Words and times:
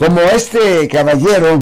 como 0.00 0.18
este 0.22 0.88
caballero 0.88 1.58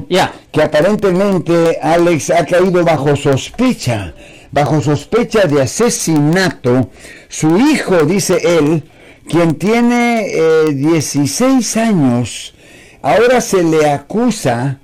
que 0.52 0.62
aparentemente 0.62 1.76
Alex 1.82 2.30
ha 2.30 2.46
caído 2.46 2.84
bajo 2.84 3.16
sospecha, 3.16 4.14
bajo 4.52 4.80
sospecha 4.80 5.48
de 5.48 5.62
asesinato. 5.62 6.88
Su 7.28 7.58
hijo, 7.58 8.04
dice 8.04 8.38
él, 8.44 8.84
quien 9.28 9.56
tiene 9.56 10.28
eh, 10.28 10.72
16 10.72 11.76
años, 11.78 12.54
ahora 13.02 13.40
se 13.40 13.64
le 13.64 13.90
acusa, 13.90 14.78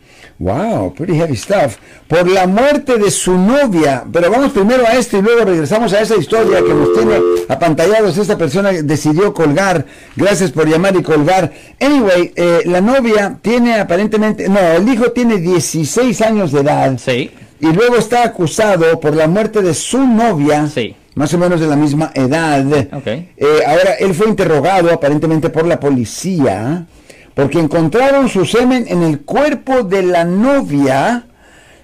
wow, 0.45 0.93
pretty 0.93 1.15
heavy 1.15 1.37
stuff, 1.37 1.79
por 2.07 2.29
la 2.29 2.47
muerte 2.47 2.99
de 2.99 3.11
su 3.11 3.33
novia. 3.37 4.05
Pero 4.13 4.31
vamos 4.31 4.53
primero 4.53 4.87
a 4.87 4.93
esto 4.93 5.17
y 5.17 5.23
luego 5.23 5.45
regresamos 5.45 5.93
a 5.95 6.03
esa 6.03 6.17
historia 6.17 6.63
que 6.63 6.75
nos 6.75 6.93
tiene 6.93 7.19
apantallados. 7.49 8.19
Esta 8.19 8.37
persona 8.37 8.71
decidió 8.71 9.33
colgar. 9.33 9.87
Gracias 10.15 10.53
por 10.53 10.69
llamar 10.69 10.95
y 10.97 11.03
colgar. 11.03 11.51
Anyway, 11.81 12.33
eh, 12.37 12.61
la 12.67 12.83
novia 12.83 13.39
tiene 13.41 13.81
aparentemente, 13.81 14.47
no, 14.49 14.61
el 14.61 14.87
hijo 14.87 15.13
tiene 15.13 15.39
16 15.39 16.21
años 16.21 16.53
de 16.53 16.61
edad. 16.61 16.99
Sí. 16.99 17.31
Y 17.61 17.73
luego 17.73 17.97
está 17.97 18.25
acusado 18.25 19.01
por 19.01 19.17
la 19.17 19.27
muerte 19.27 19.63
de 19.63 19.73
su 19.73 19.99
novia. 19.99 20.69
Sí. 20.69 20.95
Más 21.15 21.33
o 21.33 21.39
menos 21.39 21.61
de 21.61 21.69
la 21.69 21.77
misma 21.77 22.11
edad. 22.13 22.67
Ok. 22.93 23.07
Eh, 23.07 23.29
ahora, 23.67 23.95
él 23.99 24.13
fue 24.15 24.29
interrogado 24.29 24.93
aparentemente 24.93 25.49
por 25.49 25.65
la 25.65 25.81
policía 25.81 26.87
porque 27.35 27.59
encontraron 27.59 28.29
su 28.29 28.47
semen 28.47 28.87
en 28.89 29.03
el 29.03 29.21
cuerpo 29.21 29.83
de 29.83 30.03
la 30.05 30.25
novia, 30.25 31.27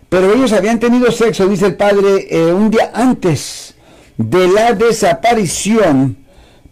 pero 0.09 0.33
ellos 0.33 0.53
habían 0.53 0.79
tenido 0.79 1.11
sexo, 1.11 1.49
dice 1.49 1.67
el 1.67 1.77
padre, 1.77 2.27
eh, 2.31 2.53
un 2.53 2.71
día 2.71 2.93
antes 2.95 3.75
de 4.17 4.49
la 4.49 4.73
desaparición, 4.73 6.17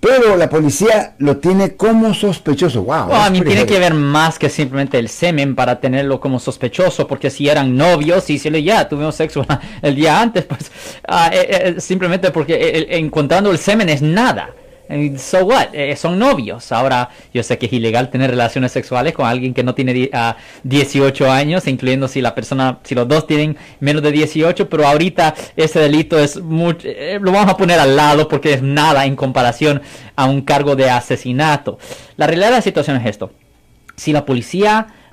pero 0.00 0.36
la 0.36 0.48
policía 0.48 1.16
lo 1.18 1.38
tiene 1.38 1.74
como 1.74 2.14
sospechoso. 2.14 2.84
Wow. 2.84 3.06
Well, 3.08 3.16
a 3.16 3.30
mí 3.30 3.40
tiene 3.40 3.66
que 3.66 3.80
ver 3.80 3.94
más 3.94 4.38
que 4.38 4.48
simplemente 4.48 4.96
el 4.96 5.08
semen 5.08 5.56
para 5.56 5.80
tenerlo 5.80 6.20
como 6.20 6.38
sospechoso, 6.38 7.08
porque 7.08 7.30
si 7.30 7.48
eran 7.48 7.76
novios 7.76 8.30
y 8.30 8.38
si 8.38 8.48
le 8.48 8.62
ya 8.62 8.88
tuvimos 8.88 9.16
sexo 9.16 9.44
el 9.82 9.96
día 9.96 10.20
antes, 10.20 10.44
pues 10.44 10.70
eh, 11.32 11.74
eh, 11.76 11.80
simplemente 11.80 12.30
porque 12.30 12.86
encontrando 12.90 13.50
el 13.50 13.58
semen 13.58 13.88
es 13.88 14.02
nada. 14.02 14.50
Eh, 14.88 15.18
So 15.18 15.44
what? 15.44 15.68
Eh, 15.74 15.94
son 15.96 16.18
novios. 16.18 16.72
Ahora, 16.72 17.10
yo 17.34 17.42
sé 17.42 17.58
que 17.58 17.66
es 17.66 17.72
ilegal 17.72 18.08
tener 18.10 18.30
relaciones 18.30 18.72
sexuales 18.72 19.12
con 19.12 19.26
alguien 19.26 19.52
que 19.54 19.62
no 19.62 19.74
tiene 19.74 19.92
di- 19.92 20.10
ah, 20.12 20.36
18 20.62 21.30
años, 21.30 21.66
incluyendo 21.66 22.08
si 22.08 22.20
la 22.20 22.34
persona, 22.34 22.78
si 22.84 22.94
los 22.94 23.06
dos 23.06 23.26
tienen 23.26 23.56
menos 23.80 24.02
de 24.02 24.12
18, 24.12 24.68
pero 24.68 24.86
ahorita 24.86 25.34
ese 25.56 25.78
delito 25.80 26.18
es 26.18 26.40
mucho, 26.40 26.88
eh, 26.88 27.18
lo 27.20 27.32
vamos 27.32 27.50
a 27.52 27.56
poner 27.56 27.78
al 27.78 27.96
lado 27.96 28.28
porque 28.28 28.54
es 28.54 28.62
nada 28.62 29.04
en 29.04 29.14
comparación 29.16 29.82
a 30.16 30.24
un 30.26 30.40
cargo 30.42 30.74
de 30.76 30.88
asesinato. 30.90 31.78
La 32.16 32.26
realidad 32.26 32.48
de 32.48 32.56
la 32.56 32.62
situación 32.62 32.96
es 32.96 33.06
esto. 33.06 33.30
Si 33.96 34.12
la 34.12 34.24
policía 34.24 34.86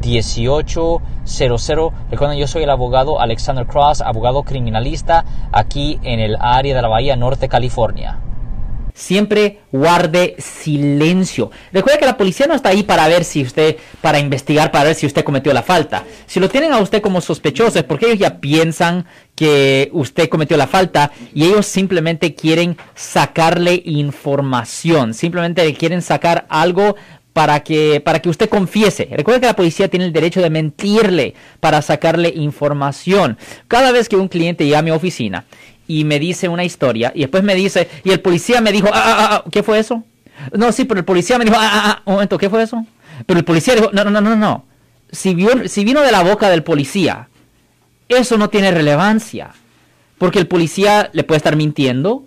1-800-530-1800. 0.00 1.92
Recuerden, 2.10 2.38
yo 2.38 2.46
soy 2.46 2.62
el 2.64 2.70
abogado 2.70 3.20
Alexander 3.20 3.66
Cross, 3.66 4.00
abogado 4.00 4.42
criminalista 4.42 5.24
aquí 5.52 5.98
en 6.02 6.20
el 6.20 6.36
área 6.40 6.74
de 6.74 6.82
la 6.82 6.88
Bahía 6.88 7.16
Norte, 7.16 7.48
California. 7.48 8.18
siempre 8.94 9.60
guarde 9.72 10.36
silencio. 10.38 11.50
Recuerda 11.72 11.98
que 11.98 12.06
la 12.06 12.16
policía 12.16 12.46
no 12.46 12.54
está 12.54 12.70
ahí 12.70 12.82
para 12.82 13.08
ver 13.08 13.24
si 13.24 13.42
usted, 13.42 13.76
para 14.00 14.18
investigar, 14.18 14.70
para 14.70 14.84
ver 14.84 14.94
si 14.94 15.06
usted 15.06 15.24
cometió 15.24 15.52
la 15.52 15.62
falta. 15.62 16.04
Si 16.26 16.38
lo 16.40 16.48
tienen 16.48 16.72
a 16.72 16.78
usted 16.78 17.00
como 17.00 17.20
sospechoso 17.20 17.78
es 17.78 17.84
porque 17.84 18.06
ellos 18.06 18.18
ya 18.18 18.40
piensan 18.40 19.06
que 19.34 19.88
usted 19.92 20.28
cometió 20.28 20.56
la 20.56 20.66
falta 20.66 21.12
y 21.32 21.44
ellos 21.44 21.66
simplemente 21.66 22.34
quieren 22.34 22.76
sacarle 22.94 23.82
información, 23.86 25.14
simplemente 25.14 25.64
le 25.64 25.74
quieren 25.74 26.02
sacar 26.02 26.46
algo 26.50 26.96
para 27.32 27.60
que, 27.60 28.00
para 28.00 28.20
que 28.20 28.28
usted 28.28 28.48
confiese. 28.48 29.08
Recuerda 29.10 29.40
que 29.40 29.46
la 29.46 29.56
policía 29.56 29.88
tiene 29.88 30.04
el 30.06 30.12
derecho 30.12 30.40
de 30.42 30.50
mentirle 30.50 31.34
para 31.60 31.80
sacarle 31.82 32.32
información. 32.34 33.38
Cada 33.68 33.92
vez 33.92 34.08
que 34.08 34.16
un 34.16 34.28
cliente 34.28 34.64
llega 34.64 34.80
a 34.80 34.82
mi 34.82 34.90
oficina 34.90 35.44
y 35.86 36.04
me 36.04 36.18
dice 36.18 36.48
una 36.48 36.64
historia 36.64 37.12
y 37.14 37.20
después 37.20 37.42
me 37.42 37.54
dice, 37.54 37.88
y 38.04 38.10
el 38.10 38.20
policía 38.20 38.60
me 38.60 38.72
dijo, 38.72 38.88
ah, 38.92 39.02
ah, 39.04 39.28
ah, 39.30 39.44
¿qué 39.50 39.62
fue 39.62 39.78
eso? 39.78 40.04
No, 40.52 40.72
sí, 40.72 40.84
pero 40.84 41.00
el 41.00 41.04
policía 41.04 41.38
me 41.38 41.44
dijo, 41.44 41.56
ah, 41.58 41.70
ah, 41.72 41.82
ah, 41.84 42.02
un 42.06 42.14
momento, 42.14 42.38
¿qué 42.38 42.48
fue 42.50 42.62
eso? 42.62 42.84
Pero 43.26 43.38
el 43.38 43.44
policía 43.44 43.74
dijo, 43.74 43.90
no, 43.92 44.04
no, 44.04 44.10
no, 44.10 44.20
no, 44.20 44.36
no. 44.36 44.64
Si, 45.12 45.34
vio- 45.34 45.68
si 45.68 45.84
vino 45.84 46.00
de 46.00 46.12
la 46.12 46.22
boca 46.22 46.48
del 46.48 46.62
policía, 46.62 47.28
eso 48.08 48.38
no 48.38 48.48
tiene 48.48 48.70
relevancia. 48.70 49.50
Porque 50.18 50.38
el 50.38 50.46
policía 50.46 51.10
le 51.12 51.24
puede 51.24 51.36
estar 51.38 51.56
mintiendo 51.56 52.24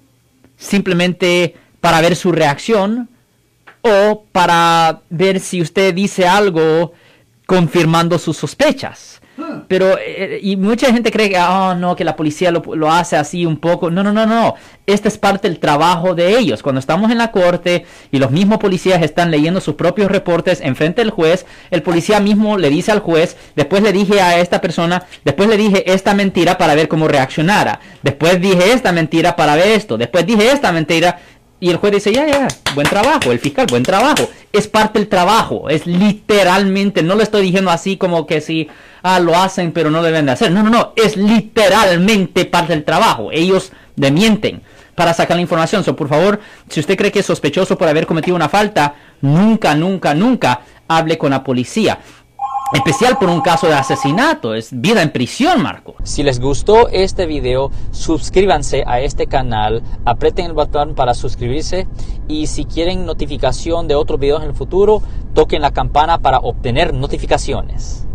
simplemente 0.57 1.55
para 1.81 2.01
ver 2.01 2.15
su 2.15 2.31
reacción 2.31 3.09
o 3.83 4.23
para 4.31 5.01
ver 5.09 5.39
si 5.39 5.61
usted 5.61 5.93
dice 5.93 6.25
algo 6.25 6.93
confirmando 7.45 8.17
sus 8.17 8.37
sospechas. 8.37 9.21
Pero, 9.67 9.97
eh, 9.97 10.39
y 10.43 10.55
mucha 10.57 10.91
gente 10.93 11.11
cree 11.11 11.29
que, 11.29 11.39
oh, 11.39 11.73
no, 11.73 11.95
que 11.95 12.03
la 12.03 12.15
policía 12.15 12.51
lo, 12.51 12.61
lo 12.75 12.91
hace 12.91 13.15
así 13.15 13.45
un 13.45 13.57
poco. 13.57 13.89
No, 13.89 14.03
no, 14.03 14.13
no, 14.13 14.27
no. 14.27 14.53
Este 14.85 15.07
es 15.07 15.17
parte 15.17 15.49
del 15.49 15.59
trabajo 15.59 16.13
de 16.13 16.37
ellos. 16.37 16.61
Cuando 16.61 16.79
estamos 16.79 17.11
en 17.11 17.17
la 17.17 17.31
corte 17.31 17.85
y 18.11 18.19
los 18.19 18.29
mismos 18.29 18.59
policías 18.59 19.01
están 19.01 19.31
leyendo 19.31 19.59
sus 19.59 19.73
propios 19.73 20.11
reportes 20.11 20.61
enfrente 20.61 21.01
del 21.01 21.09
juez, 21.09 21.47
el 21.71 21.81
policía 21.81 22.19
mismo 22.19 22.57
le 22.57 22.69
dice 22.69 22.91
al 22.91 22.99
juez, 22.99 23.35
después 23.55 23.81
le 23.81 23.91
dije 23.91 24.21
a 24.21 24.39
esta 24.39 24.61
persona, 24.61 25.05
después 25.25 25.49
le 25.49 25.57
dije 25.57 25.91
esta 25.91 26.13
mentira 26.13 26.57
para 26.59 26.75
ver 26.75 26.87
cómo 26.87 27.07
reaccionara. 27.07 27.79
Después 28.03 28.39
dije 28.39 28.71
esta 28.71 28.91
mentira 28.91 29.35
para 29.35 29.55
ver 29.55 29.69
esto. 29.69 29.97
Después 29.97 30.27
dije 30.27 30.51
esta 30.51 30.71
mentira 30.71 31.19
y 31.63 31.69
el 31.69 31.77
juez 31.77 31.93
dice, 31.93 32.11
ya, 32.11 32.27
ya, 32.27 32.49
buen 32.75 32.85
trabajo, 32.85 33.31
el 33.31 33.39
fiscal, 33.39 33.65
buen 33.69 33.83
trabajo. 33.83 34.29
Es 34.51 34.67
parte 34.67 34.99
del 34.99 35.07
trabajo, 35.07 35.69
es 35.69 35.87
literalmente, 35.87 37.01
no 37.03 37.15
lo 37.15 37.23
estoy 37.23 37.41
diciendo 37.41 37.71
así 37.71 37.95
como 37.95 38.27
que 38.27 38.41
si, 38.41 38.67
ah, 39.01 39.21
lo 39.21 39.33
hacen 39.33 39.71
pero 39.71 39.89
no 39.89 40.03
deben 40.03 40.25
de 40.25 40.33
hacer. 40.33 40.51
No, 40.51 40.61
no, 40.61 40.69
no, 40.69 40.91
es 40.97 41.15
literalmente 41.15 42.43
parte 42.43 42.73
del 42.73 42.83
trabajo. 42.83 43.29
Ellos 43.31 43.71
le 43.95 44.11
mienten 44.11 44.61
para 44.93 45.13
sacar 45.13 45.37
la 45.37 45.41
información. 45.41 45.85
Por 45.85 46.09
favor, 46.09 46.41
si 46.67 46.81
usted 46.81 46.97
cree 46.97 47.13
que 47.13 47.19
es 47.19 47.25
sospechoso 47.25 47.77
por 47.77 47.87
haber 47.87 48.07
cometido 48.07 48.35
una 48.35 48.49
falta, 48.49 48.95
nunca, 49.21 49.73
nunca, 49.73 50.13
nunca 50.13 50.63
hable 50.89 51.17
con 51.17 51.31
la 51.31 51.45
policía. 51.45 51.97
Especial 52.73 53.19
por 53.19 53.29
un 53.29 53.41
caso 53.41 53.67
de 53.67 53.75
asesinato, 53.75 54.55
es 54.55 54.69
vida 54.71 55.03
en 55.03 55.11
prisión, 55.11 55.61
Marco. 55.61 55.93
Si 56.03 56.23
les 56.23 56.39
gustó 56.39 56.89
este 56.89 57.27
video, 57.27 57.69
suscríbanse 57.91 58.83
a 58.87 58.99
este 58.99 59.27
canal, 59.27 59.83
aprieten 60.05 60.47
el 60.47 60.53
botón 60.53 60.95
para 60.95 61.13
suscribirse 61.13 61.87
y 62.27 62.47
si 62.47 62.65
quieren 62.65 63.05
notificación 63.05 63.87
de 63.87 63.93
otros 63.93 64.19
videos 64.19 64.41
en 64.41 64.49
el 64.49 64.55
futuro, 64.55 65.03
toquen 65.35 65.61
la 65.61 65.69
campana 65.69 66.17
para 66.17 66.39
obtener 66.39 66.95
notificaciones. 66.95 68.07